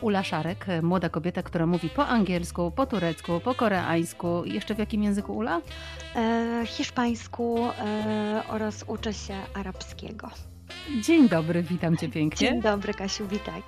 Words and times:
Ula 0.00 0.22
Szarek, 0.22 0.66
młoda 0.82 1.08
kobieta, 1.08 1.42
która 1.42 1.66
mówi 1.66 1.90
po 1.90 2.06
angielsku, 2.06 2.70
po 2.70 2.86
turecku, 2.86 3.40
po 3.40 3.54
koreańsku. 3.54 4.44
Jeszcze 4.44 4.74
w 4.74 4.78
jakim 4.78 5.02
języku 5.02 5.36
Ula? 5.36 5.60
E, 6.16 6.62
hiszpańsku 6.66 7.58
e, 7.66 8.42
oraz 8.48 8.84
uczę 8.86 9.14
się 9.14 9.34
arabskiego. 9.54 10.30
Dzień 11.02 11.28
dobry, 11.28 11.62
witam 11.62 11.96
cię 11.96 12.08
pięknie. 12.08 12.48
Dzień 12.48 12.62
dobry, 12.62 12.94
Kasiu, 12.94 13.28
witaj. 13.28 13.62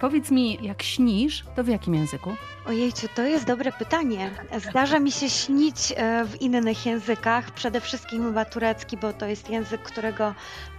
Powiedz 0.00 0.30
mi, 0.30 0.58
jak 0.62 0.82
śnisz, 0.82 1.44
to 1.56 1.64
w 1.64 1.68
jakim 1.68 1.94
języku? 1.94 2.30
Ojejciu, 2.66 3.08
to 3.14 3.22
jest 3.22 3.46
dobre 3.46 3.72
pytanie. 3.72 4.30
Zdarza 4.70 4.98
mi 4.98 5.12
się 5.12 5.30
śnić 5.30 5.92
e, 5.96 6.24
w 6.24 6.42
innych 6.42 6.86
językach, 6.86 7.50
przede 7.50 7.80
wszystkim 7.80 8.24
chyba 8.24 8.44
turecki, 8.44 8.96
bo 8.96 9.12
to 9.12 9.26
jest 9.26 9.50
język, 9.50 9.82
którego 9.82 10.34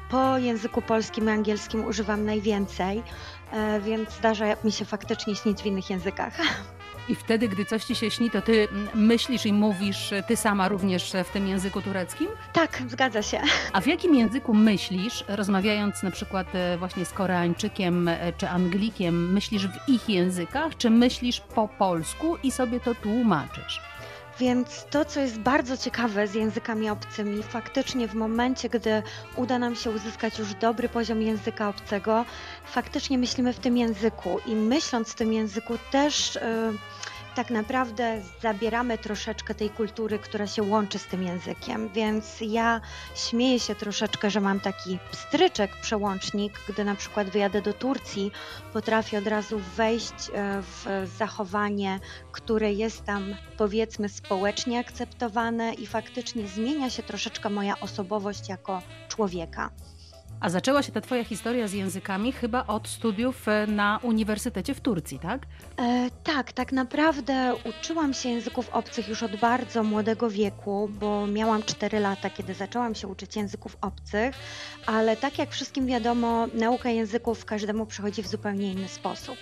po 0.09 0.37
języku 0.37 0.81
polskim 0.81 1.25
i 1.25 1.29
angielskim 1.29 1.85
używam 1.85 2.25
najwięcej, 2.25 3.03
e, 3.51 3.79
więc 3.79 4.11
zdarza 4.11 4.45
mi 4.63 4.71
się 4.71 4.85
faktycznie 4.85 5.35
śnić 5.35 5.61
w 5.61 5.65
innych 5.65 5.89
językach. 5.89 6.37
I 7.09 7.15
wtedy, 7.15 7.47
gdy 7.47 7.65
coś 7.65 7.83
ci 7.83 7.95
się 7.95 8.11
śni, 8.11 8.32
to 8.32 8.41
ty 8.41 8.68
myślisz 8.93 9.46
i 9.46 9.54
mówisz 9.54 10.13
ty 10.27 10.35
sama 10.35 10.68
również 10.68 11.13
w 11.25 11.29
tym 11.29 11.47
języku 11.47 11.82
tureckim? 11.82 12.27
Tak, 12.54 12.83
zgadza 12.87 13.21
się. 13.21 13.41
A 13.73 13.82
w 13.82 13.87
jakim 13.87 14.15
języku 14.15 14.54
myślisz, 14.54 15.23
rozmawiając 15.27 16.04
na 16.04 16.11
przykład 16.11 16.55
e, 16.55 16.77
właśnie 16.77 17.05
z 17.05 17.11
Koreańczykiem 17.11 18.07
e, 18.07 18.33
czy 18.37 18.49
Anglikiem, 18.49 19.33
myślisz 19.33 19.68
w 19.68 19.89
ich 19.89 20.10
językach, 20.10 20.77
czy 20.77 20.89
myślisz 20.89 21.39
po 21.39 21.68
polsku 21.68 22.37
i 22.43 22.51
sobie 22.51 22.79
to 22.79 22.96
tłumaczysz? 22.96 23.82
Więc 24.39 24.86
to, 24.89 25.05
co 25.05 25.19
jest 25.19 25.39
bardzo 25.39 25.77
ciekawe 25.77 26.27
z 26.27 26.33
językami 26.33 26.89
obcymi, 26.89 27.43
faktycznie 27.43 28.07
w 28.07 28.14
momencie, 28.14 28.69
gdy 28.69 29.04
uda 29.36 29.60
nam 29.60 29.75
się 29.75 29.89
uzyskać 29.91 30.39
już 30.39 30.54
dobry 30.54 30.89
poziom 30.89 31.21
języka 31.21 31.69
obcego, 31.69 32.25
faktycznie 32.66 33.17
myślimy 33.17 33.53
w 33.53 33.59
tym 33.59 33.77
języku 33.77 34.39
i 34.45 34.55
myśląc 34.55 35.09
w 35.09 35.16
tym 35.16 35.33
języku 35.33 35.73
też. 35.91 36.36
Yy, 36.36 36.77
tak 37.38 37.50
naprawdę 37.50 38.22
zabieramy 38.41 38.97
troszeczkę 38.97 39.55
tej 39.55 39.69
kultury, 39.69 40.19
która 40.19 40.47
się 40.47 40.63
łączy 40.63 40.99
z 40.99 41.05
tym 41.05 41.23
językiem. 41.23 41.89
Więc 41.89 42.38
ja 42.41 42.81
śmieję 43.16 43.59
się 43.59 43.75
troszeczkę, 43.75 44.30
że 44.31 44.41
mam 44.41 44.59
taki 44.59 44.99
stryczek, 45.11 45.71
przełącznik, 45.81 46.53
gdy 46.69 46.83
na 46.83 46.95
przykład 46.95 47.30
wyjadę 47.30 47.61
do 47.61 47.73
Turcji, 47.73 48.31
potrafię 48.73 49.17
od 49.17 49.27
razu 49.27 49.59
wejść 49.75 50.13
e, 50.33 50.61
w 50.61 51.08
zachowanie, 51.17 51.99
które 52.31 52.73
jest 52.73 53.05
tam 53.05 53.35
powiedzmy 53.58 54.09
społecznie 54.09 54.80
akceptowane 54.80 55.73
i 55.73 55.88
faktycznie 55.88 56.47
zmienia 56.47 56.89
się 56.89 57.03
troszeczkę 57.03 57.49
moja 57.49 57.80
osobowość 57.80 58.49
jako 58.49 58.81
człowieka. 59.08 59.69
A 60.39 60.49
zaczęła 60.49 60.83
się 60.83 60.91
ta 60.91 61.02
Twoja 61.02 61.23
historia 61.23 61.67
z 61.67 61.73
językami 61.73 62.31
chyba 62.31 62.67
od 62.67 62.88
studiów 62.88 63.47
e, 63.47 63.67
na 63.67 63.99
uniwersytecie 64.03 64.73
w 64.73 64.81
Turcji, 64.81 65.19
tak? 65.19 65.45
E, 65.80 66.09
tak, 66.23 66.52
tak 66.52 66.71
naprawdę 66.71 67.55
uczyłam 67.66 68.13
się 68.13 68.30
języków 68.30 68.69
obcych 68.69 69.08
już 69.08 69.23
od 69.23 69.35
bardzo 69.35 69.83
młodego 69.83 70.30
wieku, 70.30 70.89
bo 70.99 71.27
miałam 71.27 71.63
4 71.63 71.99
lata, 71.99 72.30
kiedy 72.30 72.53
zaczęłam 72.53 72.95
się 72.95 73.08
uczyć 73.08 73.35
języków 73.35 73.77
obcych, 73.81 74.35
ale 74.85 75.17
tak 75.17 75.39
jak 75.39 75.52
wszystkim 75.52 75.88
wiadomo, 75.88 76.47
nauka 76.53 76.89
języków 76.89 77.45
każdemu 77.45 77.85
przychodzi 77.85 78.23
w 78.23 78.27
zupełnie 78.27 78.71
inny 78.71 78.88
sposób. 78.88 79.38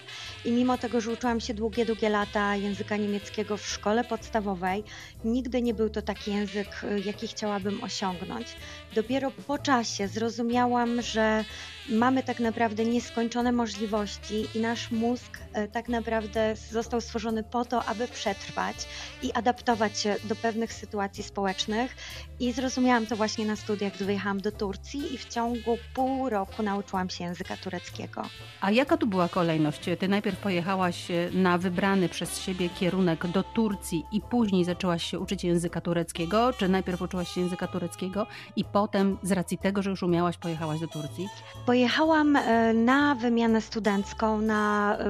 I 0.45 0.51
mimo 0.51 0.77
tego, 0.77 1.01
że 1.01 1.11
uczyłam 1.11 1.39
się 1.39 1.53
długie, 1.53 1.85
długie 1.85 2.09
lata 2.09 2.55
języka 2.55 2.97
niemieckiego 2.97 3.57
w 3.57 3.67
szkole 3.67 4.03
podstawowej, 4.03 4.83
nigdy 5.25 5.61
nie 5.61 5.73
był 5.73 5.89
to 5.89 6.01
taki 6.01 6.31
język, 6.33 6.67
e, 6.83 6.99
jaki 6.99 7.27
chciałabym 7.27 7.83
osiągnąć. 7.83 8.55
Dopiero 8.95 9.31
po 9.31 9.57
czasie 9.57 10.07
zrozumiałam, 10.07 10.84
że 11.01 11.45
mamy 11.89 12.23
tak 12.23 12.39
naprawdę 12.39 12.85
nieskończone 12.85 13.51
możliwości 13.51 14.47
i 14.55 14.59
nasz 14.59 14.91
mózg 14.91 15.39
e, 15.53 15.67
tak 15.67 15.89
naprawdę 15.89 16.55
został 16.71 17.01
stworzony 17.01 17.43
po 17.43 17.65
to, 17.65 17.85
aby 17.85 18.07
przetrwać 18.07 18.75
i 19.23 19.33
adaptować 19.33 19.99
się 19.99 20.15
do 20.23 20.35
pewnych 20.35 20.73
sytuacji 20.73 21.23
społecznych. 21.23 21.95
I 22.39 22.51
zrozumiałam 22.51 23.05
to 23.05 23.15
właśnie 23.15 23.45
na 23.45 23.55
studiach, 23.55 23.93
gdy 23.93 24.05
wyjechałam 24.05 24.41
do 24.41 24.51
Turcji 24.51 25.13
i 25.13 25.17
w 25.17 25.25
ciągu 25.25 25.77
pół 25.93 26.29
roku 26.29 26.63
nauczyłam 26.63 27.09
się 27.09 27.23
języka 27.23 27.57
tureckiego. 27.57 28.21
A 28.61 28.71
jaka 28.71 28.97
tu 28.97 29.07
była 29.07 29.29
kolejność? 29.29 29.81
Ty 29.99 30.07
najpierw 30.07 30.39
pojechałaś 30.39 31.11
e, 31.11 31.29
na 31.33 31.57
wybrany 31.57 32.09
przez 32.09 32.41
siebie 32.41 32.69
kierunek 32.69 33.27
do 33.27 33.43
Turcji 33.43 34.03
i 34.11 34.21
później 34.21 34.65
zaczęłaś 34.65 35.03
się 35.03 35.19
uczyć 35.19 35.43
języka 35.43 35.81
tureckiego? 35.81 36.53
Czy 36.53 36.69
najpierw 36.69 37.01
uczyłaś 37.01 37.29
się 37.29 37.41
języka 37.41 37.67
tureckiego 37.67 38.27
i 38.55 38.63
potem 38.63 39.17
z 39.23 39.31
racji 39.31 39.57
tego, 39.57 39.81
że 39.81 39.89
już 39.89 40.03
umiałaś, 40.03 40.37
pojechałaś 40.37 40.74
do 40.79 40.87
Turcji? 40.87 41.29
Pojechałam 41.65 42.35
e, 42.35 42.73
na 42.73 43.15
wymianę 43.15 43.61
studencką, 43.61 44.41
na 44.41 44.97
e, 44.99 45.05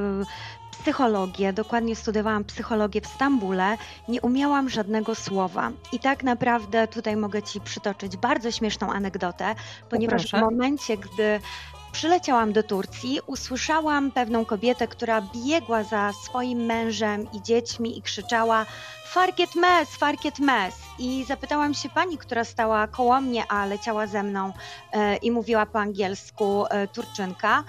psychologię, 0.72 1.54
dokładnie 1.54 1.96
studiowałam 1.96 2.44
psychologię 2.44 3.02
w 3.02 3.08
Stambule, 3.08 3.78
nie 4.08 4.22
umiałam 4.22 4.70
żadnego 4.70 5.16
słowa. 5.16 5.72
I 5.92 6.00
tak 6.00 6.24
naprawdę 6.24 6.88
tutaj 6.88 7.18
mogę 7.18 7.44
Ci 7.44 7.62
przytoczyć 7.62 8.18
bardzo 8.18 8.52
śmieszną 8.52 8.92
anegdotę, 8.94 9.56
ponieważ 9.90 10.28
w 10.28 10.34
momencie, 10.34 10.98
gdy 10.98 11.40
przyleciałam 11.96 12.54
do 12.54 12.64
Turcji, 12.64 13.20
usłyszałam 13.28 14.12
pewną 14.12 14.46
kobietę, 14.46 14.88
która 14.88 15.22
biegła 15.22 15.84
za 15.84 16.14
swoim 16.24 16.66
mężem 16.66 17.28
i 17.34 17.42
dziećmi 17.42 17.98
i 17.98 18.02
krzyczała 18.02 18.66
Farket 19.06 19.56
mes, 19.56 19.90
farket 19.90 20.40
mes. 20.40 20.76
I 21.00 21.26
zapytałam 21.28 21.74
się 21.74 21.90
pani, 21.90 22.18
która 22.18 22.44
stała 22.44 22.88
koło 22.88 23.22
mnie, 23.22 23.44
a 23.48 23.66
leciała 23.66 24.08
ze 24.08 24.24
mną 24.24 24.54
e, 24.92 25.16
i 25.16 25.32
mówiła 25.32 25.66
po 25.66 25.80
angielsku 25.80 26.66
e, 26.70 26.88
Turczynka, 26.88 27.64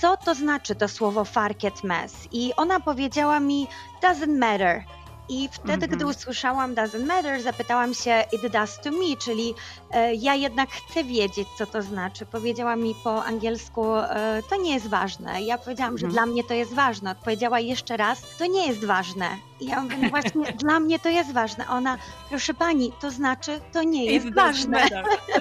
co 0.00 0.16
to 0.16 0.34
znaczy 0.34 0.74
to 0.74 0.88
słowo 0.88 1.24
farket 1.24 1.84
mes. 1.84 2.14
I 2.32 2.52
ona 2.56 2.80
powiedziała 2.80 3.40
mi, 3.40 3.68
doesn't 4.02 4.38
matter. 4.38 4.84
I 5.28 5.48
wtedy, 5.52 5.72
mm 5.72 5.90
-hmm. 5.90 5.96
gdy 5.96 6.06
usłyszałam 6.06 6.74
Doesn't 6.74 7.06
Matter, 7.06 7.42
zapytałam 7.42 7.94
się 7.94 8.24
It 8.32 8.52
does 8.52 8.80
to 8.80 8.90
me, 8.90 9.16
czyli 9.18 9.54
e, 9.90 10.14
ja 10.14 10.34
jednak 10.34 10.70
chcę 10.70 11.04
wiedzieć, 11.04 11.48
co 11.58 11.66
to 11.66 11.82
znaczy. 11.82 12.26
Powiedziała 12.26 12.76
mi 12.76 12.94
po 13.04 13.24
angielsku, 13.24 13.96
e, 13.96 14.42
to 14.50 14.56
nie 14.56 14.74
jest 14.74 14.88
ważne. 14.88 15.42
Ja 15.42 15.58
powiedziałam, 15.58 15.88
mm 15.90 15.96
-hmm. 15.96 16.00
że 16.00 16.06
mhm. 16.06 16.12
dla 16.12 16.32
mnie 16.32 16.44
to 16.44 16.54
jest 16.54 16.74
ważne. 16.74 17.10
Odpowiedziała 17.10 17.60
jeszcze 17.60 17.96
raz, 17.96 18.22
to 18.38 18.46
nie 18.46 18.66
jest 18.66 18.84
ważne. 18.84 19.26
I 19.62 19.66
ja 19.66 19.82
mówię, 19.82 19.96
no 20.02 20.08
właśnie, 20.08 20.52
dla 20.64 20.80
mnie 20.80 20.98
to 20.98 21.08
jest 21.08 21.32
ważne. 21.32 21.68
Ona, 21.68 21.98
proszę 22.28 22.54
pani, 22.54 22.92
to 23.00 23.10
znaczy, 23.10 23.60
to 23.72 23.82
nie 23.82 24.04
jest 24.04 24.34
ważne. 24.34 24.88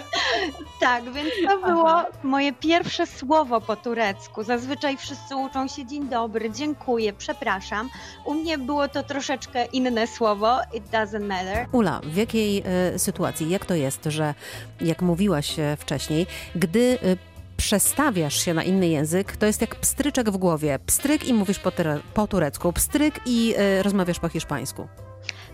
tak, 0.80 1.04
więc 1.14 1.30
to 1.48 1.58
było 1.58 1.90
Aha. 1.90 2.08
moje 2.24 2.54
pierwsze 2.54 3.08
słowo 3.08 3.62
po 3.62 3.76
turecku. 3.76 4.44
Zazwyczaj 4.44 4.98
wszyscy 4.98 5.36
uczą 5.36 5.68
się 5.68 5.86
dzień 5.86 6.10
dobry, 6.10 6.52
dziękuję, 6.52 7.14
przepraszam. 7.14 7.90
U 8.26 8.34
mnie 8.34 8.58
było 8.58 8.88
to 8.88 9.04
troszeczkę 9.04 9.66
inne 9.66 10.08
słowo, 10.08 10.60
it 10.74 10.84
doesn't 10.92 11.28
matter. 11.28 11.68
Ula, 11.72 12.02
w 12.04 12.16
jakiej 12.16 12.64
y, 12.96 13.00
sytuacji, 13.00 13.50
jak 13.50 13.66
to 13.66 13.76
jest, 13.76 14.02
że 14.06 14.34
jak 14.82 15.02
mówiłaś 15.02 15.60
e, 15.60 15.78
wcześniej, 15.78 16.28
gdy 16.56 16.80
y, 16.80 17.31
przestawiasz 17.62 18.46
się 18.46 18.54
na 18.54 18.64
inny 18.64 18.88
język, 18.88 19.38
to 19.38 19.46
jest 19.46 19.62
jak 19.62 19.76
pstryczek 19.76 20.30
w 20.30 20.38
głowie. 20.38 20.80
Pstryk 20.86 21.28
i 21.28 21.34
mówisz 21.34 21.60
po, 21.60 21.72
po 22.14 22.28
turecku, 22.28 22.74
pstryk 22.74 23.20
i 23.26 23.56
y, 23.80 23.84
rozmawiasz 23.84 24.20
po 24.20 24.30
hiszpańsku. 24.30 24.88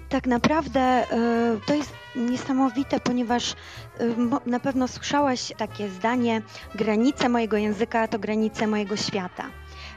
Tak 0.09 0.27
naprawdę 0.27 1.03
y, 1.03 1.59
to 1.65 1.73
jest 1.73 1.91
niesamowite, 2.15 2.99
ponieważ 2.99 3.51
y, 3.51 3.55
na 4.45 4.59
pewno 4.59 4.87
słyszałaś 4.87 5.53
takie 5.57 5.89
zdanie: 5.89 6.41
granice 6.75 7.29
mojego 7.29 7.57
języka 7.57 8.07
to 8.07 8.19
granice 8.19 8.67
mojego 8.67 8.95
świata. 8.97 9.43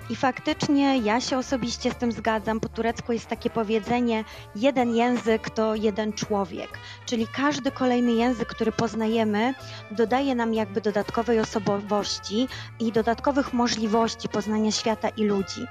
I 0.09 0.17
faktycznie 0.17 0.99
ja 0.99 1.21
się 1.21 1.39
osobiście 1.39 1.91
z 1.91 1.97
tym 1.97 2.13
zgadzam. 2.13 2.61
Po 2.61 2.69
turecku 2.69 3.13
jest 3.13 3.27
takie 3.27 3.51
powiedzenie: 3.51 4.25
jeden 4.57 4.95
język 4.97 5.51
to 5.51 5.75
jeden 5.75 6.13
człowiek. 6.13 6.79
Czyli 7.07 7.27
każdy 7.27 7.71
kolejny 7.71 8.13
język, 8.13 8.49
który 8.49 8.73
poznajemy, 8.73 9.55
dodaje 9.91 10.35
nam 10.35 10.55
jakby 10.55 10.81
dodatkowej 10.81 11.41
osobowości 11.41 12.49
i 12.81 12.93
dodatkowych 12.93 13.53
możliwości 13.53 14.29
poznania 14.29 14.73
świata 14.73 15.09
i 15.09 15.25
ludzi. 15.25 15.67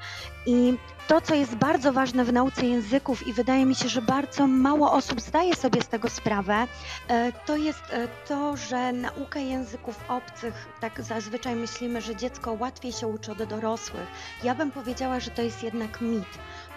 I 0.46 0.78
to, 1.08 1.22
co 1.22 1.36
jest 1.36 1.56
bardzo 1.56 1.94
ważne 1.94 2.26
w 2.26 2.34
nauce 2.34 2.66
języków 2.66 3.28
i 3.28 3.34
wydaje 3.34 3.66
mi 3.66 3.76
się, 3.76 3.90
że 3.90 4.02
bardzo 4.02 4.48
mało 4.48 4.92
osób 4.92 5.22
zdaje 5.22 5.56
sobie 5.56 5.82
z 5.82 5.88
tego 5.88 6.10
sprawę, 6.10 6.68
e, 7.08 7.32
to 7.46 7.56
jest 7.58 7.84
e, 7.92 8.08
to, 8.28 8.58
że 8.58 8.94
nauka 8.94 9.40
języków 9.40 10.00
obcych, 10.08 10.70
tak 10.80 11.02
zazwyczaj 11.02 11.56
myślimy, 11.56 12.02
że 12.02 12.16
dziecko 12.16 12.54
łatwiej 12.60 12.92
się 12.92 13.08
uczy 13.08 13.32
od 13.32 13.44
dorosłych. 13.44 14.08
Ja 14.44 14.56
bym 14.56 14.72
powiedziała, 14.72 15.20
że 15.20 15.32
to 15.32 15.42
jest 15.42 15.64
jednak 15.64 16.02
mit, 16.02 16.30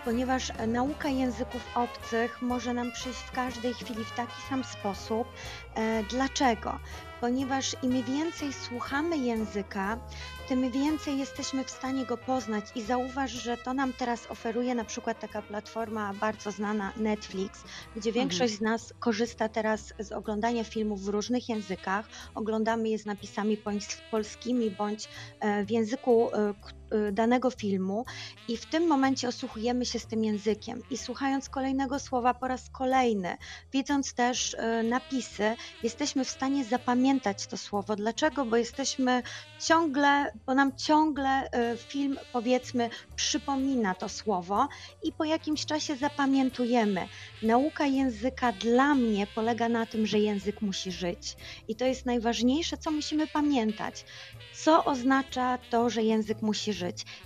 ponieważ 0.05 0.53
nauka 0.69 1.09
języków 1.09 1.63
obcych 1.75 2.43
może 2.43 2.75
nam 2.75 2.93
przyjść 2.93 3.19
w 3.19 3.33
każdej 3.33 3.75
chwili 3.75 4.05
w 4.05 4.13
taki 4.13 4.43
sam 4.49 4.65
sposób. 4.65 5.29
E, 5.75 6.03
dlaczego? 6.03 6.79
ponieważ 7.23 7.77
im 7.83 8.03
więcej 8.03 8.53
słuchamy 8.53 9.17
języka, 9.17 9.99
tym 10.53 10.71
więcej 10.71 11.19
jesteśmy 11.19 11.65
w 11.65 11.71
stanie 11.71 12.07
go 12.07 12.17
poznać 12.17 12.65
i 12.75 12.83
zauważ, 12.83 13.31
że 13.31 13.57
to 13.57 13.75
nam 13.75 13.93
teraz 13.93 14.31
oferuje 14.31 14.75
na 14.75 14.85
przykład 14.85 15.21
taka 15.21 15.43
platforma 15.43 16.15
bardzo 16.15 16.51
znana 16.51 16.93
Netflix, 16.97 17.65
gdzie 17.97 18.11
mhm. 18.11 18.15
większość 18.15 18.55
z 18.55 18.61
nas 18.61 18.95
korzysta 18.99 19.49
teraz 19.49 19.95
z 19.99 20.13
oglądania 20.13 20.65
filmów 20.65 21.05
w 21.05 21.09
różnych 21.09 21.49
językach. 21.49 22.09
Oglądamy 22.35 22.89
je 22.89 22.99
z 22.99 23.07
napisami 23.07 23.59
polskimi 24.11 24.71
bądź 24.71 25.09
e, 25.41 25.65
w 25.65 25.71
języku, 25.71 26.31
e, 26.35 26.55
Y, 26.55 26.82
danego 27.13 27.51
filmu 27.51 28.05
i 28.49 28.57
w 28.57 28.67
tym 28.67 28.87
momencie 28.87 29.29
osłuchujemy 29.29 29.87
się 29.87 29.99
z 29.99 30.07
tym 30.07 30.25
językiem 30.25 30.83
i 30.91 30.99
słuchając 30.99 31.49
kolejnego 31.49 31.99
słowa 31.99 32.35
po 32.35 32.49
raz 32.49 32.71
kolejny, 32.71 33.37
widząc 33.73 34.15
też 34.15 34.55
y, 34.55 34.83
napisy, 34.83 35.57
jesteśmy 35.83 36.25
w 36.25 36.31
stanie 36.31 36.65
zapamiętać 36.65 37.47
to 37.47 37.57
słowo. 37.57 37.97
Dlaczego? 37.97 38.45
Bo 38.45 38.57
jesteśmy 38.57 39.23
ciągle, 39.61 40.33
bo 40.47 40.55
nam 40.55 40.77
ciągle 40.77 41.47
y, 41.47 41.77
film 41.77 42.19
powiedzmy 42.33 42.91
przypomina 43.17 43.95
to 43.95 44.09
słowo 44.09 44.69
i 45.03 45.13
po 45.13 45.25
jakimś 45.25 45.67
czasie 45.67 45.97
zapamiętujemy. 45.97 47.09
Nauka 47.43 47.87
języka 47.87 48.53
dla 48.53 48.95
mnie 48.95 49.27
polega 49.35 49.69
na 49.69 49.87
tym, 49.87 50.07
że 50.07 50.19
język 50.19 50.63
musi 50.63 50.93
żyć 50.93 51.37
i 51.69 51.77
to 51.77 51.85
jest 51.85 52.07
najważniejsze, 52.07 52.77
co 52.77 52.91
musimy 52.91 53.27
pamiętać. 53.27 54.05
Co 54.55 54.85
oznacza 54.85 55.59
to, 55.71 55.91
że 55.91 56.03
język 56.03 56.43
musi 56.43 56.73
żyć? 56.73 56.82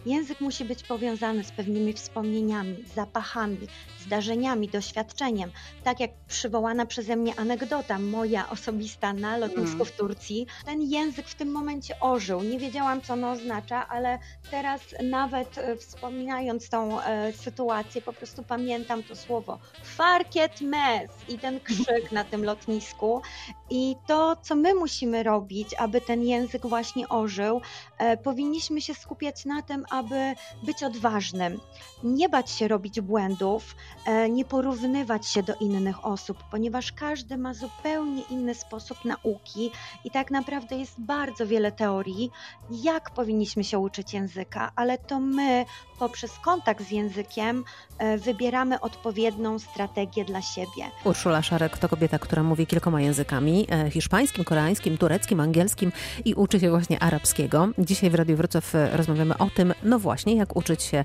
Język 0.07 0.41
musi 0.41 0.65
być 0.65 0.83
powiązany 0.83 1.45
z 1.45 1.53
pewnymi 1.53 1.93
wspomnieniami, 1.93 2.85
zapachami, 2.95 3.59
zdarzeniami, 4.07 4.69
doświadczeniem. 4.69 5.51
Tak 5.85 6.01
jak 6.01 6.11
przywołana 6.29 6.87
przeze 6.87 7.17
mnie 7.17 7.35
anegdota, 7.37 7.99
moja 7.99 8.51
osobista 8.51 9.13
na 9.13 9.37
lotnisku 9.37 9.75
mm. 9.75 9.87
w 9.87 9.93
Turcji, 9.93 10.47
ten 10.65 10.83
język 10.83 11.29
w 11.29 11.35
tym 11.35 11.51
momencie 11.53 12.01
ożył. 12.01 12.43
Nie 12.43 12.59
wiedziałam, 12.59 13.01
co 13.01 13.13
ono 13.13 13.31
oznacza, 13.31 13.89
ale 13.89 14.19
teraz 14.51 14.81
nawet 15.03 15.59
e, 15.59 15.77
wspominając 15.77 16.69
tą 16.69 17.01
e, 17.01 17.33
sytuację, 17.33 18.03
po 18.03 18.13
prostu 18.13 18.43
pamiętam 18.43 19.03
to 19.03 19.17
słowo. 19.17 19.59
Farkiet 19.85 20.61
mes 20.61 21.11
i 21.29 21.39
ten 21.39 21.61
krzyk 21.61 22.13
na 22.13 22.25
tym 22.25 22.45
lotnisku. 22.45 23.23
I 23.71 23.97
to, 24.07 24.37
co 24.43 24.57
my 24.57 24.75
musimy 24.75 25.23
robić, 25.23 25.75
aby 25.75 26.01
ten 26.01 26.23
język 26.23 26.67
właśnie 26.67 27.09
ożył, 27.09 27.61
e, 27.99 28.17
powinniśmy 28.17 28.81
się 28.81 28.95
skupiać 28.95 29.45
na 29.45 29.63
tym, 29.63 29.85
aby 29.91 30.35
być 30.63 30.83
odważnym, 30.83 31.61
nie 32.05 32.29
bać 32.29 32.51
się 32.51 32.69
robić 32.69 33.01
błędów, 33.01 33.77
e, 34.07 34.31
nie 34.31 34.45
porównywać 34.45 35.27
się 35.27 35.43
do 35.43 35.55
innych 35.55 36.07
osób, 36.07 36.39
ponieważ 36.51 36.93
każdy 36.93 37.39
ma 37.39 37.55
zupełnie 37.55 38.23
inny 38.31 38.55
sposób 38.55 39.05
nauki 39.05 39.71
i 40.05 40.11
tak 40.11 40.31
naprawdę 40.31 40.77
jest 40.77 41.01
bardzo 41.01 41.47
wiele 41.47 41.73
teorii, 41.73 42.31
jak 42.71 43.11
powinniśmy 43.11 43.65
się 43.65 43.79
uczyć 43.79 44.15
języka, 44.15 44.73
ale 44.77 44.99
to 44.99 45.21
my 45.21 45.65
poprzez 45.99 46.39
kontakt 46.39 46.85
z 46.85 46.91
językiem 46.91 47.65
e, 47.99 48.19
wybieramy 48.19 48.81
odpowiednią 48.81 49.59
strategię 49.59 50.25
dla 50.25 50.43
siebie. 50.43 50.91
Urszula 51.05 51.43
Szarek 51.43 51.79
to 51.79 51.89
kobieta, 51.89 52.19
która 52.19 52.43
mówi 52.43 52.67
kilkoma 52.67 53.01
językami: 53.01 53.67
e, 53.71 53.91
hiszpańskim, 53.91 54.45
koreańskim, 54.45 54.99
tureckim, 54.99 55.41
angielskim 55.41 55.93
i 56.25 56.35
uczy 56.35 56.61
się 56.61 56.71
właśnie 56.71 57.03
arabskiego. 57.03 57.69
Dzisiaj 57.79 58.11
w 58.11 58.15
Radiu 58.15 58.37
Wrocław 58.37 58.75
e, 58.75 58.97
rozmawiamy 58.97 59.39
o 59.39 59.51
tym, 59.51 59.75
no 59.83 59.99
właśnie, 59.99 60.37
jak 60.37 60.57
uczyć 60.57 60.83
się 60.83 61.05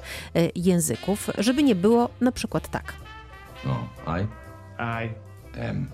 języków, 0.56 1.30
żeby 1.38 1.64
nie 1.64 1.76
było 1.76 2.10
na 2.22 2.32
przykład 2.32 2.68
tak. 2.68 2.94
No, 3.66 3.88
I. 4.08 4.24
I. 4.80 5.10
Am. 5.70 5.88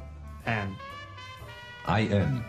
Am. 0.46 0.76
I 2.02 2.14
am. 2.14 2.44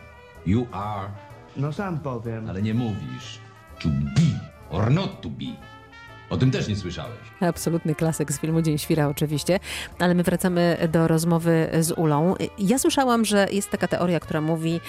You 0.47 0.67
are. 0.73 1.09
No 1.57 1.73
sam 1.73 1.99
powiem. 2.01 2.49
Ale 2.49 2.63
nie 2.63 2.75
mówisz. 2.75 3.39
To 3.83 3.89
be 3.89 4.31
or 4.71 4.91
not 4.91 5.21
to 5.21 5.29
be. 5.29 5.78
O 6.31 6.37
tym 6.37 6.51
też 6.51 6.69
nie 6.69 6.77
słyszałeś. 6.77 7.19
Absolutny 7.41 7.95
klasyk 7.95 8.33
z 8.33 8.41
filmu 8.41 8.63
Dzień 8.63 8.79
Świra 8.79 9.09
oczywiście, 9.09 9.61
ale 9.99 10.15
my 10.15 10.23
wracamy 10.23 10.89
do 10.93 11.09
rozmowy 11.09 11.69
z 11.81 11.93
Ulą. 11.93 12.35
Ja 12.59 12.79
słyszałam, 12.79 13.25
że 13.25 13.49
jest 13.53 13.71
taka 13.71 13.89
teoria, 13.89 14.21
która 14.21 14.41
mówi, 14.41 14.81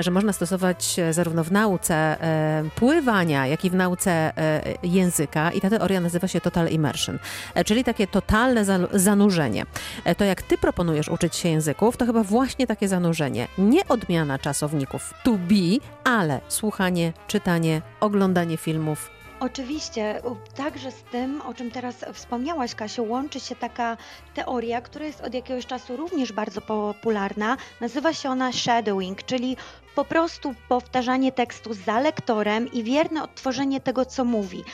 że 0.00 0.10
można 0.10 0.32
stosować 0.32 0.96
zarówno 1.10 1.44
w 1.44 1.52
nauce 1.52 1.94
e, 1.94 2.64
pływania, 2.76 3.46
jak 3.46 3.64
i 3.64 3.70
w 3.70 3.74
nauce 3.74 4.10
e, 4.10 4.62
języka 4.82 5.50
i 5.50 5.60
ta 5.60 5.70
teoria 5.70 6.00
nazywa 6.00 6.28
się 6.28 6.40
total 6.40 6.68
immersion, 6.68 7.18
e, 7.54 7.64
czyli 7.64 7.84
takie 7.84 8.06
totalne 8.06 8.64
zanurzenie. 8.92 9.66
To 10.16 10.24
jak 10.24 10.42
ty 10.42 10.58
proponujesz 10.58 11.08
uczyć 11.08 11.36
się 11.36 11.48
języków, 11.48 11.96
to 11.96 12.06
chyba 12.06 12.22
właśnie 12.22 12.66
takie 12.66 12.88
zanurzenie. 12.88 13.48
Nie 13.58 13.88
odmiana 13.88 14.38
czasowników 14.38 15.14
to 15.24 15.32
be, 15.32 15.78
ale 16.04 16.40
słuchanie, 16.48 17.12
czytanie, 17.28 17.82
oglądanie 18.00 18.56
filmów, 18.56 19.13
Oczywiście, 19.44 20.22
także 20.56 20.90
z 20.92 21.02
tym, 21.02 21.40
o 21.40 21.54
czym 21.54 21.70
teraz 21.70 22.04
wspomniałaś, 22.12 22.74
Kasiu, 22.74 23.04
łączy 23.04 23.40
się 23.40 23.56
taka 23.56 23.96
teoria, 24.34 24.80
która 24.80 25.04
jest 25.04 25.20
od 25.20 25.34
jakiegoś 25.34 25.66
czasu 25.66 25.96
również 25.96 26.32
bardzo 26.32 26.60
popularna. 26.60 27.56
Nazywa 27.80 28.12
się 28.12 28.30
ona 28.30 28.52
shadowing, 28.52 29.22
czyli 29.22 29.56
po 29.94 30.04
prostu 30.04 30.54
powtarzanie 30.68 31.32
tekstu 31.32 31.74
za 31.74 32.00
lektorem 32.00 32.72
i 32.72 32.82
wierne 32.82 33.22
odtworzenie 33.22 33.80
tego, 33.80 34.04
co 34.04 34.24
mówi. 34.24 34.64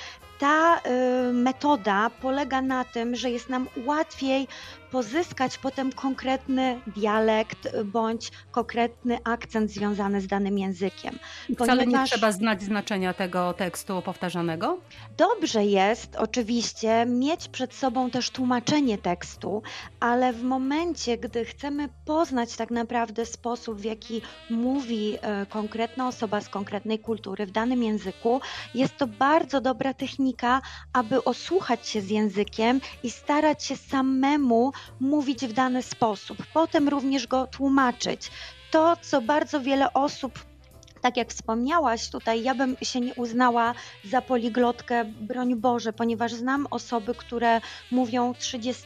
Ta 0.41 0.79
y, 0.79 1.33
metoda 1.33 2.11
polega 2.11 2.63
na 2.63 2.85
tym, 2.85 3.17
że 3.17 3.31
jest 3.31 3.49
nam 3.49 3.67
łatwiej 3.87 4.49
pozyskać 4.91 5.59
potem 5.59 5.93
konkretny 5.93 6.81
dialekt 6.87 7.69
bądź 7.85 8.31
konkretny 8.51 9.19
akcent 9.25 9.71
związany 9.71 10.21
z 10.21 10.27
danym 10.27 10.59
językiem. 10.59 11.19
Wcale 11.55 11.87
nie 11.87 12.05
trzeba 12.05 12.33
znać 12.33 12.63
znaczenia 12.63 13.15
tego 13.15 13.53
tekstu 13.53 14.03
powtarzanego? 14.03 14.79
Dobrze 15.17 15.65
jest 15.65 16.17
oczywiście 16.17 17.07
mieć 17.07 17.49
przed 17.49 17.75
sobą 17.75 18.11
też 18.11 18.31
tłumaczenie 18.31 18.99
tekstu, 18.99 19.63
ale 20.01 20.33
w 20.33 20.43
momencie, 20.43 21.19
gdy 21.19 21.45
chcemy 21.45 21.89
poznać 22.05 22.57
tak 22.57 22.71
naprawdę 22.71 23.27
sposób, 23.27 23.81
w 23.81 23.85
jaki 23.85 24.23
mówi 24.51 25.19
e, 25.23 25.47
konkretna 25.47 26.09
osoba 26.09 26.41
z 26.41 26.49
konkretnej 26.49 26.99
kultury 26.99 27.47
w 27.47 27.51
danym 27.51 27.83
języku, 27.83 28.41
jest 28.75 28.97
to 28.97 29.07
bardzo 29.07 29.61
dobra 29.61 29.95
technika, 29.95 30.30
aby 30.93 31.25
osłuchać 31.25 31.89
się 31.89 32.01
z 32.01 32.11
językiem 32.11 32.81
i 33.03 33.11
starać 33.11 33.65
się 33.65 33.77
samemu 33.77 34.73
mówić 35.01 35.47
w 35.47 35.53
dany 35.53 35.83
sposób, 35.83 36.39
potem 36.55 36.89
również 36.89 37.27
go 37.27 37.47
tłumaczyć. 37.47 38.31
To, 38.71 38.97
co 39.03 39.23
bardzo 39.23 39.61
wiele 39.61 39.93
osób 39.93 40.50
tak 41.01 41.17
jak 41.17 41.29
wspomniałaś 41.29 42.11
tutaj, 42.11 42.43
ja 42.43 42.55
bym 42.55 42.77
się 42.83 43.01
nie 43.01 43.15
uznała 43.15 43.75
za 44.05 44.23
poliglotkę, 44.23 45.05
broń 45.05 45.57
Boże, 45.57 45.93
ponieważ 45.93 46.33
znam 46.33 46.67
osoby, 46.71 47.15
które 47.15 47.61
mówią 47.91 48.35
30 48.35 48.85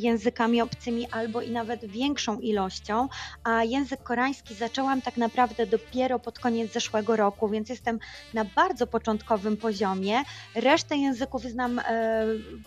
językami 0.00 0.62
obcymi 0.62 1.10
albo 1.10 1.40
i 1.40 1.50
nawet 1.50 1.84
większą 1.84 2.38
ilością, 2.40 3.08
a 3.44 3.64
język 3.64 4.02
koreański 4.02 4.54
zaczęłam 4.54 5.02
tak 5.02 5.16
naprawdę 5.16 5.66
dopiero 5.66 6.18
pod 6.18 6.38
koniec 6.38 6.72
zeszłego 6.72 7.16
roku, 7.16 7.48
więc 7.48 7.68
jestem 7.68 7.98
na 8.34 8.44
bardzo 8.44 8.86
początkowym 8.86 9.56
poziomie. 9.56 10.22
Resztę 10.54 10.96
języków 10.96 11.42
znam 11.42 11.78
e, 11.78 11.84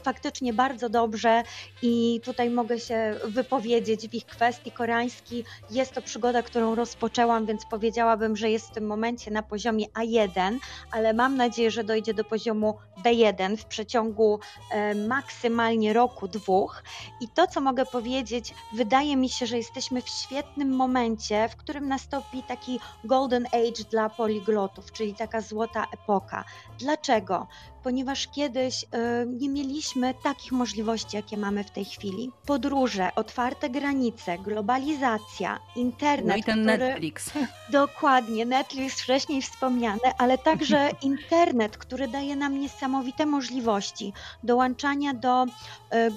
faktycznie 0.03 0.53
bardzo 0.53 0.89
dobrze 0.89 1.44
i 1.81 2.22
tutaj 2.24 2.50
mogę 2.50 2.79
się 2.79 3.15
wypowiedzieć 3.25 4.10
w 4.10 4.13
ich 4.13 4.25
kwestii. 4.25 4.72
Koreański 4.72 5.43
jest 5.72 5.93
to 5.93 6.01
przygoda, 6.01 6.43
którą 6.43 6.75
rozpoczęłam, 6.75 7.46
więc 7.46 7.65
powiedziałabym, 7.65 8.36
że 8.36 8.50
jest 8.50 8.67
w 8.67 8.72
tym 8.74 8.85
tym 8.86 8.89
momencie 8.89 9.32
na 9.32 9.44
poziomie 9.44 9.86
A1, 9.88 10.58
ale 10.92 11.13
mam 11.13 11.38
nadzieję, 11.38 11.72
że 11.72 11.84
dojdzie 11.84 12.13
do 12.13 12.24
poziomu 12.24 12.77
B1 13.06 13.58
w 13.58 13.65
przeciągu 13.65 14.39
e, 14.72 14.96
maksymalnie 14.96 15.94
roku, 15.94 16.27
dwóch. 16.27 16.84
I 17.22 17.27
to, 17.30 17.48
co 17.48 17.62
mogę 17.62 17.86
powiedzieć, 17.86 18.54
wydaje 18.74 19.18
mi 19.18 19.30
się, 19.30 19.46
że 19.46 19.58
jesteśmy 19.58 20.01
w 20.01 20.10
świetnym 20.10 20.75
momencie, 20.75 21.50
w 21.50 21.56
którym 21.56 21.88
nastąpi 21.88 22.44
taki 22.44 22.80
golden 23.04 23.46
age 23.46 23.84
dla 23.92 24.10
poliglotów, 24.10 24.92
czyli 24.92 25.15
taka 25.15 25.42
złota 25.42 25.86
epoka. 25.94 26.44
Dlaczego? 26.80 27.48
Ponieważ 27.86 28.27
kiedyś 28.27 28.84
y, 28.84 28.88
nie 29.27 29.50
mieliśmy 29.50 30.13
takich 30.24 30.51
możliwości, 30.51 31.15
jakie 31.15 31.38
mamy 31.38 31.63
w 31.63 31.72
tej 31.72 31.86
chwili. 31.86 32.32
Podróże, 32.46 33.10
otwarte 33.15 33.70
granice, 33.70 34.38
globalizacja, 34.38 35.60
internet. 35.75 36.27
No 36.27 36.36
i 36.36 36.44
ten 36.44 36.60
który, 36.62 36.77
Netflix. 36.77 37.32
Dokładnie, 37.70 38.46
Netflix 38.46 39.01
wcześniej 39.01 39.42
wspomniane, 39.42 40.13
ale 40.18 40.38
także 40.38 40.89
internet, 41.01 41.77
który 41.77 42.08
daje 42.08 42.36
nam 42.36 42.60
niesamowite 42.60 43.25
możliwości 43.25 44.13
dołączania 44.44 45.13
do 45.13 45.44
y, 45.46 45.48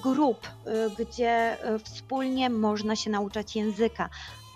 grup, 0.03 0.47
y, 0.47 1.05
gdzie 1.05 1.57
wspólnie 1.83 2.49
można 2.49 2.95
się 2.95 3.09
nauczać 3.09 3.55
języka 3.55 4.09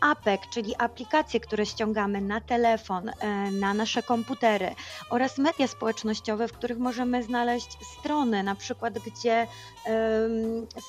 apek, 0.03 0.41
czyli 0.49 0.75
aplikacje, 0.77 1.39
które 1.39 1.65
ściągamy 1.65 2.21
na 2.21 2.41
telefon, 2.41 3.09
e, 3.09 3.51
na 3.51 3.73
nasze 3.73 4.03
komputery 4.03 4.75
oraz 5.09 5.37
media 5.37 5.67
społecznościowe, 5.67 6.47
w 6.47 6.53
których 6.53 6.77
możemy 6.77 7.23
znaleźć 7.23 7.77
strony, 7.99 8.43
na 8.43 8.55
przykład 8.55 8.99
gdzie 8.99 9.47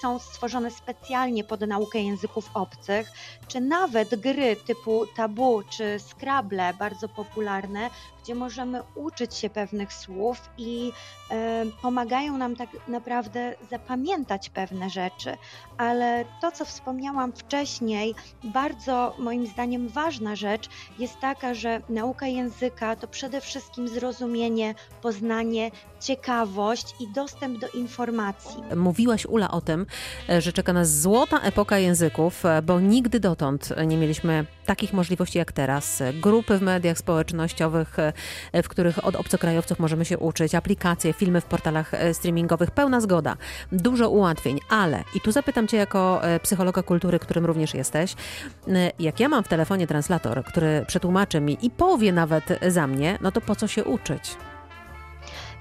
są 0.00 0.18
stworzone 0.18 0.70
specjalnie 0.70 1.44
pod 1.44 1.60
naukę 1.60 1.98
języków 1.98 2.50
obcych, 2.54 3.10
czy 3.48 3.60
nawet 3.60 4.20
gry 4.20 4.56
typu 4.56 5.06
Tabu 5.16 5.62
czy 5.70 5.98
Scrabble, 6.00 6.74
bardzo 6.74 7.08
popularne, 7.08 7.90
gdzie 8.24 8.34
możemy 8.34 8.82
uczyć 8.94 9.34
się 9.34 9.50
pewnych 9.50 9.92
słów 9.92 10.50
i 10.58 10.92
e, 11.30 11.64
pomagają 11.82 12.38
nam 12.38 12.56
tak 12.56 12.68
naprawdę 12.88 13.54
zapamiętać 13.70 14.50
pewne 14.50 14.90
rzeczy. 14.90 15.36
Ale 15.78 16.24
to, 16.40 16.52
co 16.52 16.64
wspomniałam 16.64 17.32
wcześniej, 17.32 18.14
bardzo 18.44 19.14
moim 19.18 19.46
zdaniem 19.46 19.88
ważna 19.88 20.36
rzecz 20.36 20.68
jest 20.98 21.20
taka, 21.20 21.54
że 21.54 21.80
nauka 21.88 22.26
języka 22.26 22.96
to 22.96 23.08
przede 23.08 23.40
wszystkim 23.40 23.88
zrozumienie, 23.88 24.74
poznanie, 25.02 25.70
ciekawość 26.00 26.94
i 27.00 27.12
dostęp 27.12 27.58
do 27.58 27.68
informacji. 27.68 28.62
Mówiłaś, 28.76 29.26
Ula, 29.26 29.50
o 29.50 29.60
tym, 29.60 29.86
e, 30.28 30.40
że 30.40 30.52
czeka 30.52 30.72
nas 30.72 31.00
złota 31.00 31.40
epoka 31.40 31.78
języków, 31.78 32.46
e, 32.46 32.62
bo 32.62 32.80
nigdy 32.80 33.20
dotąd 33.20 33.68
nie 33.86 33.96
mieliśmy 33.96 34.46
takich 34.66 34.92
możliwości 34.92 35.38
jak 35.38 35.52
teraz. 35.52 36.02
Grupy 36.22 36.58
w 36.58 36.62
mediach 36.62 36.98
społecznościowych, 36.98 37.96
w 38.62 38.68
których 38.68 39.04
od 39.04 39.16
obcokrajowców 39.16 39.78
możemy 39.78 40.04
się 40.04 40.18
uczyć, 40.18 40.54
aplikacje, 40.54 41.12
filmy 41.12 41.40
w 41.40 41.44
portalach 41.44 41.94
e, 41.94 42.14
streamingowych, 42.14 42.70
pełna 42.70 43.00
zgoda, 43.00 43.36
dużo 43.72 44.10
ułatwień, 44.10 44.60
ale 44.68 45.04
i 45.14 45.20
tu 45.20 45.32
zapytam 45.32 45.68
Cię 45.68 45.76
jako 45.76 46.24
e, 46.24 46.40
psychologa 46.40 46.82
kultury, 46.82 47.18
którym 47.18 47.46
również 47.46 47.74
jesteś, 47.74 48.14
e, 48.68 48.90
jak 48.98 49.20
ja 49.20 49.28
mam 49.28 49.44
w 49.44 49.48
telefonie 49.48 49.86
translator, 49.86 50.44
który 50.44 50.84
przetłumaczy 50.86 51.40
mi 51.40 51.58
i 51.62 51.70
powie 51.70 52.12
nawet 52.12 52.44
za 52.68 52.86
mnie, 52.86 53.18
no 53.20 53.32
to 53.32 53.40
po 53.40 53.56
co 53.56 53.66
się 53.66 53.84
uczyć? 53.84 54.36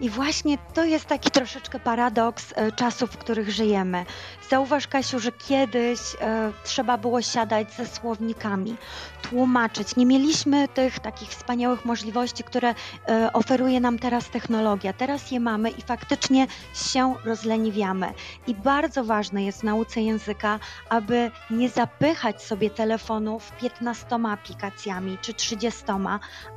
I 0.03 0.09
właśnie 0.09 0.57
to 0.73 0.85
jest 0.85 1.05
taki 1.05 1.31
troszeczkę 1.31 1.79
paradoks 1.79 2.53
e, 2.55 2.71
czasów, 2.71 3.11
w 3.11 3.17
których 3.17 3.49
żyjemy. 3.49 4.05
Zauważ, 4.49 4.87
Kasiu, 4.87 5.19
że 5.19 5.31
kiedyś 5.31 5.99
e, 6.21 6.51
trzeba 6.63 6.97
było 6.97 7.21
siadać 7.21 7.73
ze 7.73 7.87
słownikami, 7.87 8.75
tłumaczyć. 9.21 9.95
Nie 9.95 10.05
mieliśmy 10.05 10.67
tych 10.67 10.99
takich 10.99 11.29
wspaniałych 11.29 11.85
możliwości, 11.85 12.43
które 12.43 12.75
e, 13.07 13.33
oferuje 13.33 13.79
nam 13.79 13.99
teraz 13.99 14.29
technologia. 14.29 14.93
Teraz 14.93 15.31
je 15.31 15.39
mamy 15.39 15.69
i 15.69 15.81
faktycznie 15.81 16.47
się 16.73 17.15
rozleniwiamy. 17.25 18.13
I 18.47 18.55
bardzo 18.55 19.03
ważne 19.03 19.43
jest 19.43 19.59
w 19.59 19.63
nauce 19.63 20.01
języka, 20.01 20.59
aby 20.89 21.31
nie 21.49 21.69
zapychać 21.69 22.43
sobie 22.43 22.69
telefonów 22.69 23.51
15 23.61 24.05
aplikacjami 24.27 25.17
czy 25.21 25.33
30, 25.33 25.83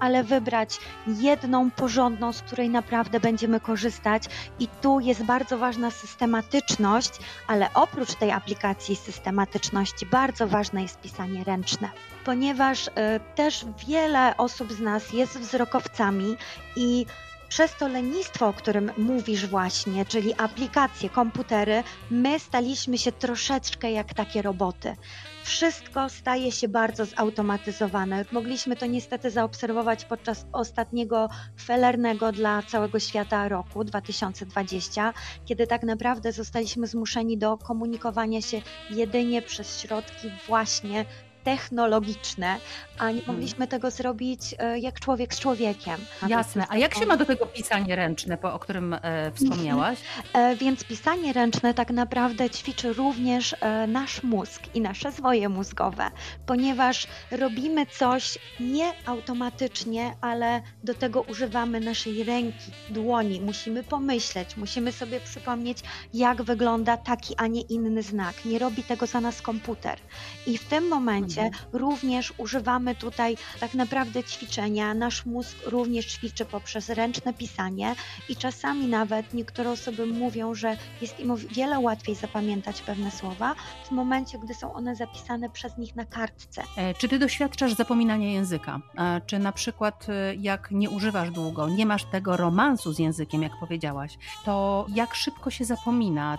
ale 0.00 0.24
wybrać 0.24 0.78
jedną 1.06 1.70
porządną, 1.70 2.32
z 2.32 2.42
której 2.42 2.70
naprawdę 2.70 3.20
będziemy 3.36 3.60
korzystać. 3.60 4.22
I 4.58 4.68
tu 4.82 5.00
jest 5.00 5.22
bardzo 5.24 5.58
ważna 5.58 5.90
systematyczność, 5.90 7.10
ale 7.46 7.68
oprócz 7.74 8.14
tej 8.14 8.30
aplikacji 8.30 8.96
systematyczności, 8.96 10.06
bardzo 10.06 10.46
ważne 10.46 10.82
jest 10.82 11.00
pisanie 11.00 11.44
ręczne, 11.44 11.88
ponieważ 12.24 12.86
y, 12.86 12.90
też 13.34 13.66
wiele 13.88 14.36
osób 14.36 14.72
z 14.72 14.80
nas 14.80 15.12
jest 15.12 15.38
wzrokowcami 15.38 16.36
i 16.76 17.06
przez 17.48 17.76
to 17.76 17.88
lenistwo, 17.88 18.48
o 18.48 18.52
którym 18.52 18.90
mówisz 18.96 19.46
właśnie, 19.46 20.04
czyli 20.04 20.34
aplikacje, 20.34 21.10
komputery, 21.10 21.82
my 22.10 22.38
staliśmy 22.38 22.98
się 22.98 23.12
troszeczkę 23.12 23.90
jak 23.92 24.14
takie 24.14 24.42
roboty. 24.42 24.96
Wszystko 25.44 26.08
staje 26.08 26.52
się 26.52 26.68
bardzo 26.68 27.04
zautomatyzowane. 27.04 28.24
Mogliśmy 28.32 28.76
to 28.76 28.86
niestety 28.86 29.30
zaobserwować 29.30 30.04
podczas 30.04 30.46
ostatniego 30.52 31.28
felernego 31.60 32.32
dla 32.32 32.62
całego 32.62 32.98
świata 32.98 33.48
roku 33.48 33.84
2020, 33.84 35.12
kiedy 35.44 35.66
tak 35.66 35.82
naprawdę 35.82 36.32
zostaliśmy 36.32 36.86
zmuszeni 36.86 37.38
do 37.38 37.56
komunikowania 37.56 38.42
się 38.42 38.62
jedynie 38.90 39.42
przez 39.42 39.80
środki 39.80 40.30
właśnie 40.46 41.04
technologiczne, 41.46 42.56
a 42.98 43.10
nie 43.10 43.22
mogliśmy 43.26 43.66
tego 43.66 43.90
zrobić 43.90 44.40
e, 44.58 44.78
jak 44.78 45.00
człowiek 45.00 45.34
z 45.34 45.40
człowiekiem. 45.40 46.00
Jasne. 46.28 46.66
A 46.68 46.76
jak 46.76 46.94
się 46.94 47.06
ma 47.06 47.16
do 47.16 47.24
tego 47.24 47.46
pisanie 47.46 47.96
ręczne, 47.96 48.36
po, 48.36 48.54
o 48.54 48.58
którym 48.58 48.94
e, 48.94 49.32
wspomniałaś? 49.34 49.98
E, 50.32 50.56
Więc 50.56 50.84
pisanie 50.84 51.32
ręczne 51.32 51.74
tak 51.74 51.90
naprawdę 51.90 52.50
ćwiczy 52.50 52.92
również 52.92 53.54
e, 53.60 53.86
nasz 53.86 54.22
mózg 54.22 54.62
i 54.74 54.80
nasze 54.80 55.12
zwoje 55.12 55.48
mózgowe, 55.48 56.10
ponieważ 56.46 57.06
robimy 57.30 57.86
coś 57.86 58.38
nie 58.60 58.92
automatycznie, 59.06 60.14
ale 60.20 60.62
do 60.84 60.94
tego 60.94 61.22
używamy 61.22 61.80
naszej 61.80 62.24
ręki, 62.24 62.70
dłoni. 62.90 63.40
Musimy 63.40 63.82
pomyśleć, 63.84 64.56
musimy 64.56 64.92
sobie 64.92 65.20
przypomnieć, 65.20 65.78
jak 66.14 66.42
wygląda 66.42 66.96
taki, 66.96 67.34
a 67.36 67.46
nie 67.46 67.60
inny 67.60 68.02
znak. 68.02 68.44
Nie 68.44 68.58
robi 68.58 68.82
tego 68.82 69.06
za 69.06 69.20
nas 69.20 69.42
komputer. 69.42 69.98
I 70.46 70.58
w 70.58 70.64
tym 70.64 70.88
momencie 70.88 71.35
również 71.72 72.32
używamy 72.38 72.94
tutaj 72.94 73.36
tak 73.60 73.74
naprawdę 73.74 74.24
ćwiczenia. 74.24 74.94
Nasz 74.94 75.26
mózg 75.26 75.56
również 75.66 76.06
ćwiczy 76.06 76.44
poprzez 76.44 76.88
ręczne 76.88 77.32
pisanie 77.34 77.94
i 78.28 78.36
czasami 78.36 78.86
nawet 78.86 79.34
niektóre 79.34 79.70
osoby 79.70 80.06
mówią, 80.06 80.54
że 80.54 80.76
jest 81.00 81.20
im 81.20 81.30
o 81.30 81.36
wiele 81.36 81.78
łatwiej 81.78 82.14
zapamiętać 82.14 82.80
pewne 82.82 83.10
słowa 83.10 83.54
w 83.86 83.90
momencie, 83.90 84.38
gdy 84.38 84.54
są 84.54 84.72
one 84.74 84.96
zapisane 84.96 85.50
przez 85.50 85.78
nich 85.78 85.96
na 85.96 86.04
kartce. 86.04 86.62
E, 86.76 86.94
Czy 86.94 87.08
ty 87.08 87.18
doświadczasz 87.18 87.72
zapominania 87.74 88.32
języka? 88.32 88.80
E, 88.98 89.20
Czy 89.26 89.38
na 89.38 89.52
przykład 89.52 90.06
e, 90.08 90.34
jak 90.34 90.70
nie 90.70 90.90
używasz 90.90 91.30
długo, 91.30 91.68
nie 91.68 91.86
masz 91.86 92.04
tego 92.04 92.36
romansu 92.36 92.92
z 92.92 92.98
językiem, 92.98 93.42
jak 93.42 93.52
powiedziałaś, 93.60 94.18
to 94.44 94.86
jak 94.94 95.14
szybko 95.14 95.50
się 95.50 95.64
zapomina? 95.64 96.38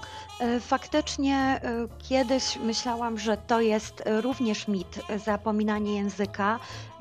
Faktycznie 0.62 1.62
kiedyś 2.10 2.58
myślałam, 2.64 3.20
że 3.20 3.38
to 3.38 3.62
jest 3.62 4.04
również 4.22 4.68
mit, 4.68 4.87
e, 5.10 5.20
zapominanie 5.20 5.96
języka, 5.96 6.60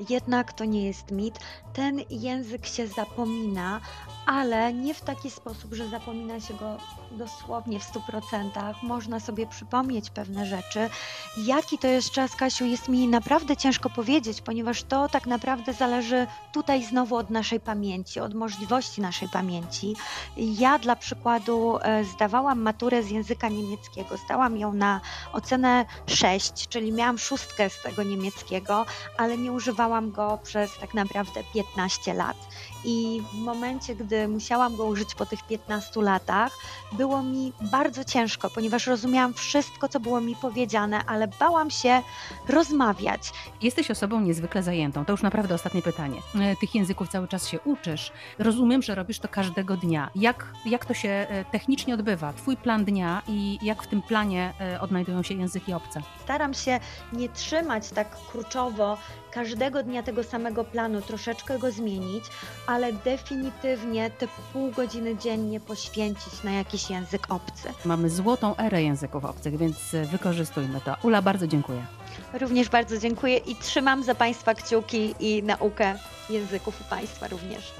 jednak 0.09 0.53
to 0.53 0.65
nie 0.65 0.85
jest 0.85 1.11
mit. 1.11 1.39
Ten 1.73 2.01
język 2.09 2.65
się 2.65 2.87
zapomina, 2.87 3.81
ale 4.25 4.73
nie 4.73 4.93
w 4.93 5.01
taki 5.01 5.31
sposób, 5.31 5.73
że 5.73 5.89
zapomina 5.89 6.39
się 6.39 6.53
go 6.53 6.77
dosłownie 7.11 7.79
w 7.79 7.83
100%. 7.83 8.73
Można 8.83 9.19
sobie 9.19 9.47
przypomnieć 9.47 10.09
pewne 10.09 10.45
rzeczy. 10.45 10.89
Jaki 11.37 11.77
to 11.77 11.87
jest 11.87 12.11
czas, 12.11 12.35
Kasiu, 12.35 12.65
jest 12.65 12.89
mi 12.89 13.07
naprawdę 13.07 13.57
ciężko 13.57 13.89
powiedzieć, 13.89 14.41
ponieważ 14.41 14.83
to 14.83 15.09
tak 15.09 15.27
naprawdę 15.27 15.73
zależy 15.73 16.27
tutaj 16.53 16.83
znowu 16.83 17.15
od 17.15 17.29
naszej 17.29 17.59
pamięci, 17.59 18.19
od 18.19 18.33
możliwości 18.33 19.01
naszej 19.01 19.29
pamięci. 19.29 19.95
Ja 20.37 20.79
dla 20.79 20.95
przykładu 20.95 21.77
e, 21.81 22.03
zdawałam 22.03 22.61
maturę 22.61 23.03
z 23.03 23.09
języka 23.09 23.49
niemieckiego. 23.49 24.17
Zdałam 24.17 24.57
ją 24.57 24.73
na 24.73 25.01
ocenę 25.33 25.85
6, 26.07 26.67
czyli 26.67 26.91
miałam 26.91 27.17
szóstkę 27.17 27.69
z 27.69 27.76
tego 27.83 28.03
niemieckiego, 28.03 28.85
ale 29.17 29.37
nie 29.37 29.51
używałam 29.51 30.11
go 30.11 30.39
przez 30.43 30.77
tak 30.79 30.93
naprawdę 30.93 31.43
15 31.53 32.13
lat. 32.13 32.37
I 32.85 33.21
w 33.33 33.37
momencie, 33.37 33.95
gdy 33.95 34.27
musiałam 34.27 34.75
go 34.75 34.85
użyć 34.85 35.15
po 35.15 35.25
tych 35.25 35.43
15 35.47 36.01
latach, 36.01 36.51
było 36.91 37.23
mi 37.23 37.53
bardzo 37.61 38.03
ciężko, 38.03 38.49
ponieważ 38.49 38.87
rozumiałam 38.87 39.33
wszystko, 39.33 39.89
co 39.89 39.99
było 39.99 40.21
mi 40.21 40.35
powiedziane, 40.35 41.05
ale 41.05 41.27
bałam 41.27 41.69
się 41.69 42.01
rozmawiać. 42.49 43.31
Jesteś 43.61 43.91
osobą 43.91 44.19
niezwykle 44.21 44.63
zajętą. 44.63 45.05
To 45.05 45.13
już 45.13 45.21
naprawdę 45.21 45.55
ostatnie 45.55 45.81
pytanie. 45.81 46.21
E, 46.35 46.55
Tych 46.55 46.75
języków 46.75 47.09
cały 47.09 47.27
czas 47.27 47.47
się 47.47 47.59
uczysz. 47.59 48.11
Rozumiem, 48.39 48.81
że 48.81 48.95
robisz 48.95 49.19
to 49.19 49.27
każdego 49.27 49.77
dnia. 49.77 50.09
Jak, 50.15 50.45
jak 50.65 50.85
to 50.85 50.93
się 50.93 51.09
e, 51.09 51.45
technicznie 51.45 51.93
odbywa? 51.93 52.33
Twój 52.33 52.57
plan 52.57 52.85
dnia 52.85 53.21
i 53.27 53.59
jak 53.61 53.83
w 53.83 53.87
tym 53.87 54.01
planie 54.01 54.53
e, 54.61 54.81
odnajdują 54.81 55.23
się 55.23 55.33
języki 55.33 55.73
obce? 55.73 56.01
Staram 56.23 56.53
się 56.53 56.79
nie 57.13 57.29
trzymać 57.29 57.66
tak 57.95 58.15
kurczowo 58.31 58.97
każdego 59.31 59.83
dnia 59.83 60.03
tego 60.03 60.23
samego 60.23 60.63
planu, 60.63 61.01
troszeczkę 61.01 61.59
go 61.59 61.71
zmienić, 61.71 62.23
ale 62.67 62.93
definitywnie 62.93 64.09
te 64.09 64.27
pół 64.53 64.71
godziny 64.71 65.17
dziennie 65.17 65.59
poświęcić 65.59 66.43
na 66.43 66.51
jakiś 66.51 66.89
język 66.89 67.31
obcy. 67.31 67.69
Mamy 67.85 68.09
złotą 68.09 68.57
erę 68.57 68.83
języków 68.83 69.25
obcych, 69.25 69.57
więc 69.57 69.93
e, 69.93 70.05
wykorzystujmy 70.05 70.81
to. 70.81 70.95
Ula, 71.03 71.21
bardzo 71.21 71.47
dziękuję. 71.47 71.85
Również 72.33 72.69
bardzo 72.69 72.97
dziękuję 72.97 73.37
i 73.37 73.55
trzymam 73.55 74.03
za 74.03 74.15
Państwa 74.15 74.53
kciuki 74.53 75.15
i 75.19 75.43
naukę 75.43 75.95
języków 76.29 76.81
u 76.81 76.83
Państwa 76.83 77.27
również. 77.27 77.73